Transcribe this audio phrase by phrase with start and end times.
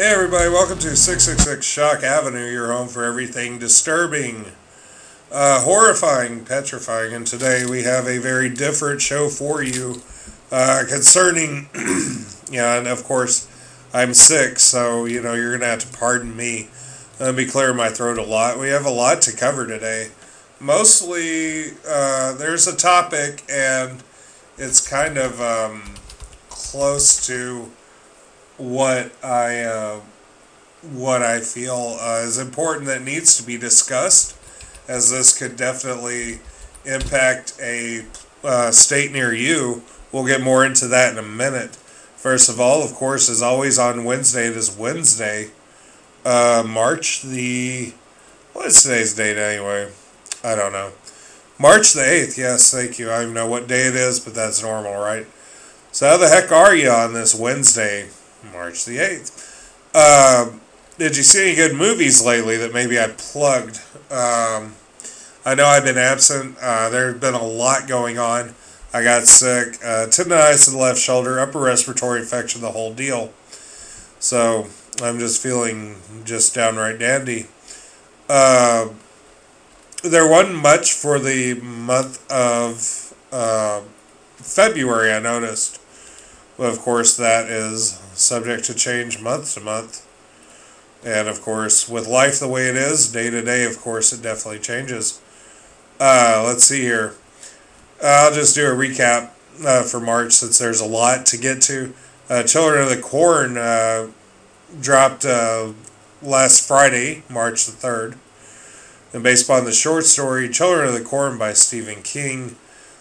[0.00, 4.46] Hey everybody, welcome to 666 Shock Avenue, your home for everything disturbing,
[5.30, 10.00] uh, horrifying, petrifying, and today we have a very different show for you
[10.50, 11.68] uh, concerning,
[12.50, 13.46] yeah, and of course
[13.92, 16.70] I'm sick, so you know you're gonna have to pardon me.
[17.20, 18.58] Let me clear my throat a lot.
[18.58, 20.12] We have a lot to cover today.
[20.58, 24.02] Mostly, uh, there's a topic, and
[24.56, 25.82] it's kind of um,
[26.48, 27.70] close to
[28.60, 30.00] what I uh,
[30.92, 34.36] what I feel uh, is important that needs to be discussed,
[34.86, 36.40] as this could definitely
[36.84, 38.04] impact a
[38.44, 39.82] uh, state near you.
[40.12, 41.76] We'll get more into that in a minute.
[42.16, 45.50] First of all, of course, as always on Wednesday, it is Wednesday,
[46.24, 47.94] uh, March the
[48.52, 49.90] what is today's date anyway?
[50.44, 50.92] I don't know.
[51.58, 52.36] March the eighth.
[52.36, 53.10] Yes, thank you.
[53.10, 55.26] I don't know what day it is, but that's normal, right?
[55.92, 58.08] So how the heck are you on this Wednesday?
[58.52, 59.58] March the 8th.
[59.94, 60.60] Um,
[60.98, 63.80] did you see any good movies lately that maybe I plugged?
[64.10, 64.74] Um,
[65.44, 66.56] I know I've been absent.
[66.60, 68.54] Uh, there's been a lot going on.
[68.92, 73.32] I got sick, uh, tendonitis in the left shoulder, upper respiratory infection, the whole deal.
[74.18, 74.66] So
[75.02, 77.46] I'm just feeling just downright dandy.
[78.28, 78.88] Uh,
[80.02, 83.80] there wasn't much for the month of uh,
[84.36, 85.80] February, I noticed.
[86.58, 90.06] Well, of course, that is subject to change month to month.
[91.04, 94.22] And of course, with life the way it is, day to day, of course, it
[94.22, 95.20] definitely changes.
[95.98, 97.14] Uh, let's see here.
[98.02, 99.30] I'll just do a recap
[99.64, 101.92] uh, for March since there's a lot to get to.
[102.28, 104.08] Uh, Children of the Corn uh,
[104.80, 105.72] dropped uh,
[106.22, 108.16] last Friday, March the 3rd.
[109.12, 112.56] And based upon the short story Children of the Corn by Stephen King.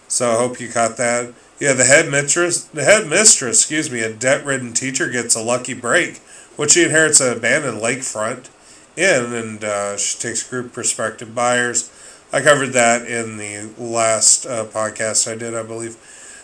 [0.07, 1.33] So I hope you caught that.
[1.59, 5.73] Yeah, the head mistress, the head mistress, excuse me, a debt-ridden teacher gets a lucky
[5.73, 6.19] break
[6.55, 8.49] when she inherits an abandoned lakefront
[8.95, 11.91] inn, and uh, she takes group prospective buyers.
[12.31, 15.97] I covered that in the last uh, podcast I did, I believe.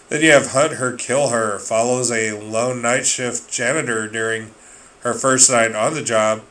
[0.09, 4.51] Then you have Hunt Her, Kill Her, follows a lone night shift janitor during
[4.99, 6.41] her first night on the job,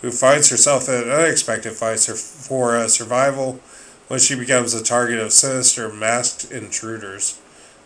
[0.00, 3.58] who finds herself in an unexpected fight for survival
[4.06, 7.40] when she becomes the target of sinister masked intruders.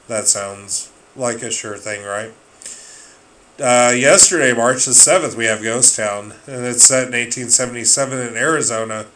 [0.08, 2.32] That sounds like a sure thing, right?
[3.58, 8.36] Uh, yesterday, March the 7th, we have Ghost Town, and it's set in 1877 in
[8.36, 9.06] Arizona,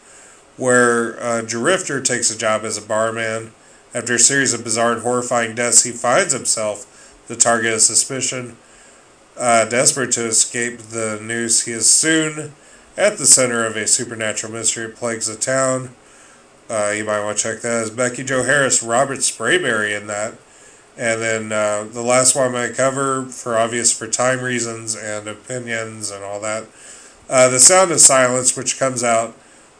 [0.57, 3.51] where a Drifter takes a job as a barman.
[3.93, 8.57] After a series of bizarre and horrifying deaths, he finds himself the target of suspicion.
[9.37, 12.53] Uh, desperate to escape the noose, he is soon
[12.97, 15.91] at the center of a supernatural mystery that plagues the town.
[16.69, 20.33] Uh, you might want to check that as Becky Joe Harris, Robert Sprayberry in that.
[20.97, 26.11] And then uh, the last one I cover, for obvious for time reasons and opinions
[26.11, 26.65] and all that,
[27.29, 29.35] uh, The Sound of Silence, which comes out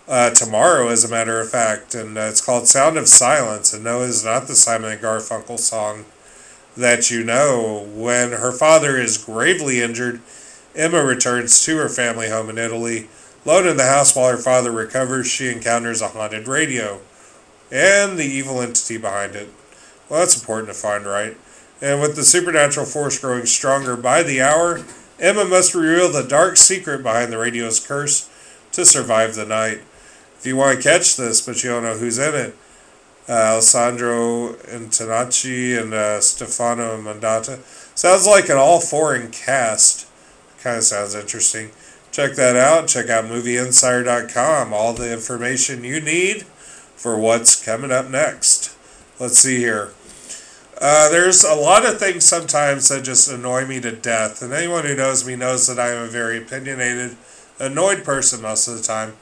[0.08, 1.94] uh, tomorrow, as a matter of fact.
[1.94, 3.74] And uh, it's called Sound of Silence.
[3.74, 6.06] And no, it's not the Simon and Garfunkel song
[6.78, 7.88] that you know.
[7.94, 10.22] When her father is gravely injured,
[10.76, 13.10] Emma returns to her family home in Italy.
[13.46, 17.02] Alone in the house while her father recovers, she encounters a haunted radio
[17.72, 19.50] and the evil entity behind it.
[20.12, 21.38] Well, that's important to find, right?
[21.82, 24.84] And with the supernatural force growing stronger by the hour,
[25.18, 28.30] Emma must reveal the dark secret behind the radio's curse
[28.74, 29.84] to survive the night.
[30.38, 32.58] If you want to catch this, but you don't know who's in it,
[33.30, 37.62] uh, Alessandro Antonaci and uh, Stefano Mandalà.
[37.98, 40.10] Sounds like an all foreign cast.
[40.62, 41.72] Kind of sounds interesting.
[42.12, 42.90] Check that out.
[42.90, 44.74] Check out movieinsider.com.
[44.74, 46.44] All the information you need
[46.98, 48.76] for what's coming up next.
[49.18, 49.94] Let's see here.
[50.82, 54.84] Uh, there's a lot of things sometimes that just annoy me to death, and anyone
[54.84, 57.18] who knows me knows that I am a very opinionated,
[57.60, 59.14] annoyed person most of the time.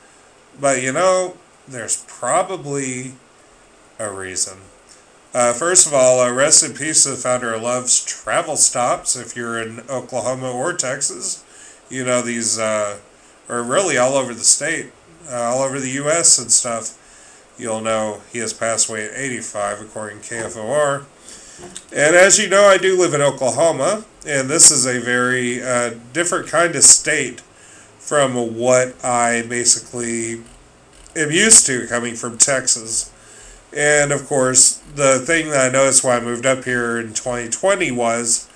[0.57, 1.35] But you know,
[1.67, 3.11] there's probably
[3.99, 4.59] a reason.
[5.33, 9.17] Uh, first of all, uh, rest in peace to the founder of Love's Travel Stops.
[9.17, 11.43] If you're in Oklahoma or Texas,
[11.89, 12.99] you know these, uh,
[13.49, 14.93] or really all over the state,
[15.29, 16.39] uh, all over the U.S.
[16.39, 16.95] and stuff.
[17.57, 21.03] You'll know he has passed away at 85, according to KFOR.
[21.99, 25.95] And as you know, I do live in Oklahoma, and this is a very uh,
[26.13, 27.41] different kind of state
[27.97, 30.35] from what I basically
[31.13, 33.11] am used to coming from Texas.
[33.75, 37.91] And of course, the thing that I noticed when I moved up here in 2020
[37.91, 38.49] was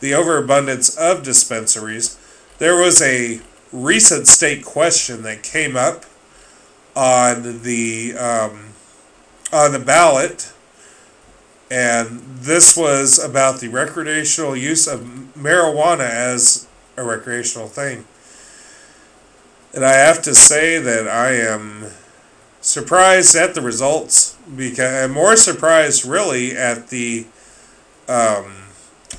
[0.00, 2.18] the overabundance of dispensaries.
[2.58, 3.40] There was a
[3.72, 6.04] recent state question that came up
[6.96, 8.70] on the um,
[9.52, 10.52] on the ballot
[11.70, 15.00] and this was about the recreational use of
[15.36, 16.66] marijuana as
[16.96, 18.04] a recreational thing.
[19.74, 21.86] And I have to say that I am
[22.60, 27.26] surprised at the results because I'm more surprised really at the
[28.08, 28.54] um,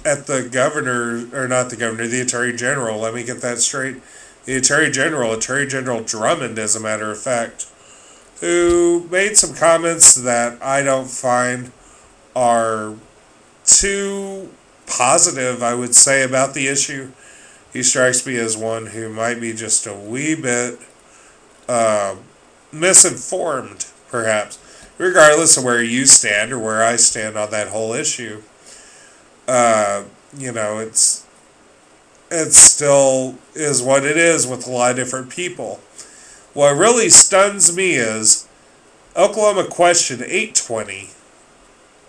[0.04, 3.00] at the governor or not the governor, the attorney general.
[3.00, 3.98] Let me get that straight.
[4.45, 7.68] The attorney general, attorney general Drummond, as a matter of fact,
[8.40, 11.72] who made some comments that I don't find
[12.36, 12.96] are
[13.66, 14.50] too
[14.88, 17.12] positive, I would say, about the issue.
[17.72, 20.80] He strikes me as one who might be just a wee bit
[21.68, 22.16] uh,
[22.72, 24.58] misinformed, perhaps,
[24.98, 28.42] regardless of where you stand or where I stand on that whole issue.
[29.48, 30.04] Uh,
[30.38, 31.26] you know, it's
[32.31, 35.80] it still is what it is with a lot of different people.
[36.54, 38.48] What really stuns me is
[39.16, 41.10] Oklahoma question 820,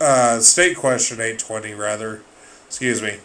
[0.00, 2.22] uh, state question 820 rather,
[2.66, 3.18] excuse me.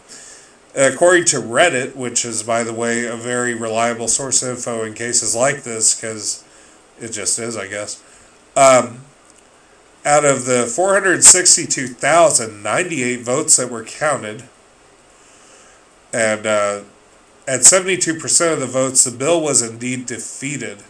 [0.74, 4.92] According to Reddit, which is, by the way, a very reliable source of info in
[4.92, 6.44] cases like this, because
[7.00, 8.02] it just is, I guess.
[8.54, 9.00] Um,
[10.04, 14.44] out of the 462,098 votes that were counted,
[16.12, 16.82] and uh,
[17.48, 20.82] at 72% of the votes, the bill was indeed defeated,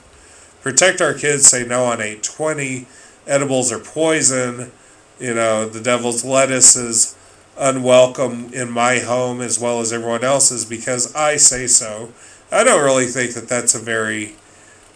[0.62, 2.86] Protect our kids, say no on 820.
[3.26, 4.72] Edibles are poison.
[5.18, 7.16] You know, the devil's lettuce is
[7.58, 12.12] unwelcome in my home as well as everyone else's because I say so.
[12.52, 14.36] I don't really think that that's a very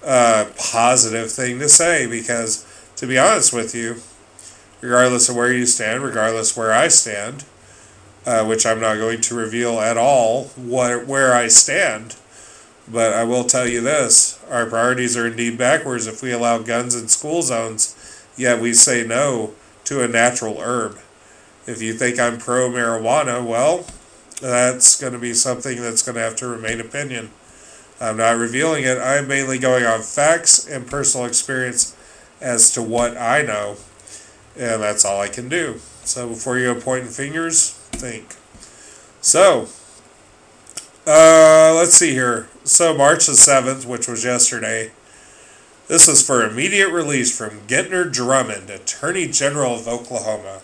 [0.05, 2.67] uh, positive thing to say because
[2.97, 3.97] to be honest with you,
[4.81, 7.44] regardless of where you stand, regardless where I stand,
[8.26, 12.17] uh, which I'm not going to reveal at all what, where I stand,
[12.89, 16.94] but I will tell you this our priorities are indeed backwards if we allow guns
[16.94, 17.96] in school zones,
[18.36, 19.53] yet we say no
[19.84, 20.98] to a natural herb.
[21.67, 23.86] If you think I'm pro marijuana, well,
[24.41, 27.31] that's going to be something that's going to have to remain opinion.
[28.00, 28.98] I'm not revealing it.
[28.98, 31.94] I'm mainly going on facts and personal experience
[32.40, 33.76] as to what I know,
[34.56, 35.80] and that's all I can do.
[36.04, 38.36] So before you go pointing fingers, think.
[39.20, 39.69] So,
[41.06, 42.48] uh, let's see here.
[42.64, 44.92] So March the 7th, which was yesterday,
[45.88, 50.60] this is for immediate release from Gentner Drummond, Attorney General of Oklahoma.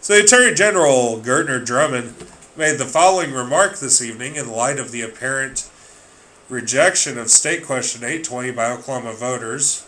[0.00, 2.14] So Attorney General, Gentner Drummond,
[2.56, 5.68] made the following remark this evening in light of the apparent
[6.48, 9.84] rejection of State Question 820 by Oklahoma voters.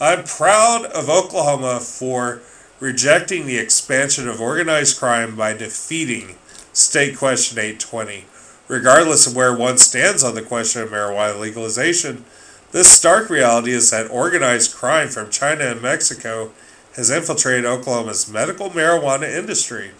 [0.00, 2.40] I'm proud of Oklahoma for
[2.80, 6.36] rejecting the expansion of organized crime by defeating
[6.72, 8.24] State Question 820.
[8.68, 12.24] Regardless of where one stands on the question of marijuana legalization,
[12.72, 16.50] this stark reality is that organized crime from China and Mexico
[16.94, 19.90] has infiltrated Oklahoma's medical marijuana industry.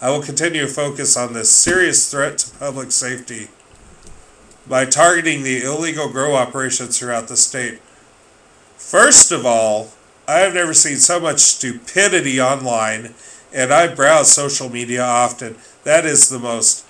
[0.00, 3.48] I will continue to focus on this serious threat to public safety
[4.68, 7.80] by targeting the illegal grow operations throughout the state.
[8.76, 9.90] First of all,
[10.28, 13.14] I have never seen so much stupidity online,
[13.52, 15.56] and I browse social media often.
[15.82, 16.84] That is the most,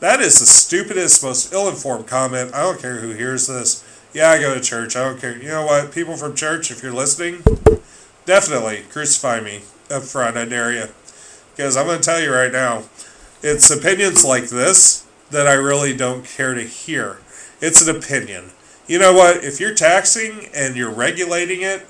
[0.00, 2.54] that is the stupidest, most ill informed comment.
[2.54, 3.84] I don't care who hears this.
[4.14, 4.96] Yeah, I go to church.
[4.96, 5.36] I don't care.
[5.36, 5.92] You know what?
[5.92, 7.42] People from church, if you're listening,
[8.24, 10.36] definitely crucify me up front.
[10.36, 10.88] I dare you.
[11.56, 12.84] Because I'm going to tell you right now,
[13.42, 17.18] it's opinions like this that I really don't care to hear.
[17.60, 18.50] It's an opinion.
[18.86, 19.44] You know what?
[19.44, 21.86] If you're taxing and you're regulating it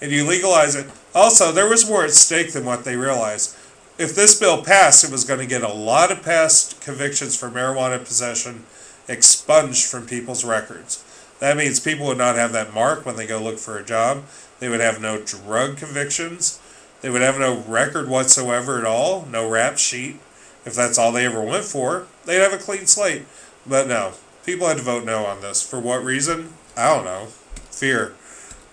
[0.00, 3.56] and you legalize it, also, there was more at stake than what they realized.
[3.98, 7.48] if this bill passed, it was going to get a lot of past convictions for
[7.48, 8.64] marijuana possession
[9.08, 11.02] expunged from people's records.
[11.38, 14.24] That means people would not have that mark when they go look for a job.
[14.58, 16.60] They would have no drug convictions.
[17.00, 20.20] They would have no record whatsoever at all, no rap sheet.
[20.64, 23.24] If that's all they ever went for, they'd have a clean slate.
[23.66, 25.62] But no, people had to vote no on this.
[25.62, 26.54] For what reason?
[26.76, 27.26] I don't know.
[27.70, 28.14] Fear.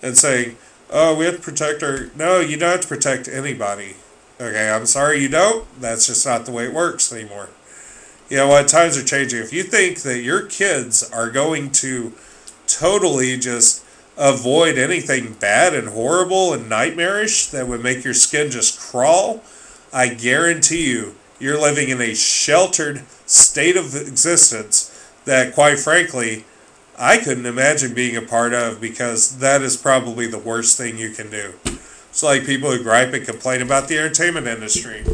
[0.02, 0.56] And saying,
[0.90, 2.10] oh, we have to protect our.
[2.16, 3.96] No, you don't have to protect anybody.
[4.40, 5.66] Okay, I'm sorry you don't.
[5.80, 7.50] That's just not the way it works anymore.
[8.28, 8.66] You know what?
[8.66, 9.40] Times are changing.
[9.40, 12.12] If you think that your kids are going to
[12.66, 13.83] totally just
[14.16, 19.42] avoid anything bad and horrible and nightmarish that would make your skin just crawl,
[19.92, 24.90] I guarantee you, you're living in a sheltered state of existence
[25.24, 26.44] that, quite frankly,
[26.98, 31.10] I couldn't imagine being a part of because that is probably the worst thing you
[31.10, 31.54] can do.
[31.64, 35.04] It's like people who gripe and complain about the entertainment industry.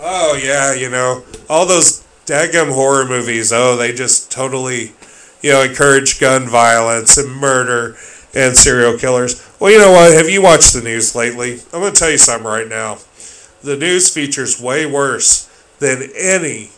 [0.00, 4.92] Oh, yeah, you know, all those daggum horror movies, oh, they just totally,
[5.42, 7.96] you know, encourage gun violence and murder
[8.36, 9.50] and serial killers.
[9.58, 10.12] Well, you know what?
[10.12, 11.54] Have you watched the news lately?
[11.72, 12.98] I'm going to tell you something right now.
[13.62, 15.46] The news features way worse
[15.78, 16.70] than any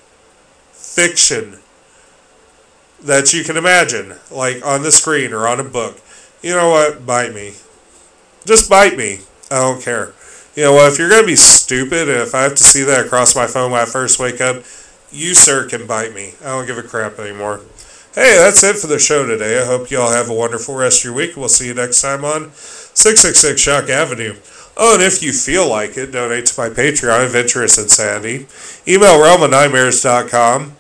[0.71, 1.59] fiction
[3.03, 6.01] that you can imagine, like on the screen or on a book.
[6.43, 7.05] You know what?
[7.05, 7.55] Bite me.
[8.45, 9.19] Just bite me.
[9.51, 10.15] I don't care.
[10.55, 10.93] You know what?
[10.93, 13.73] If you're going to be stupid, if I have to see that across my phone
[13.73, 14.63] when I first wake up,
[15.11, 16.35] you, sir, can bite me.
[16.41, 17.63] I don't give a crap anymore.
[18.15, 19.61] Hey, that's it for the show today.
[19.61, 21.37] I hope you all have a wonderful rest of your week.
[21.37, 24.35] We'll see you next time on 666 Shock Avenue.
[24.77, 28.47] Oh, and if you feel like it, donate to my Patreon, Adventurous Insanity.
[28.87, 30.77] Email realm at nightmares.com.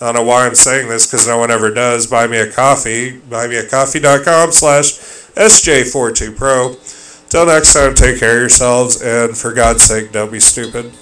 [0.00, 2.06] I don't know why I'm saying this because no one ever does.
[2.06, 3.18] Buy me a coffee.
[3.18, 4.92] Buymeacoffee.com slash
[5.34, 7.28] SJ42Pro.
[7.28, 10.92] Till next time, take care of yourselves, and for God's sake, don't be stupid.